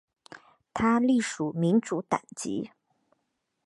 [0.73, 2.71] 他隶属民主党籍。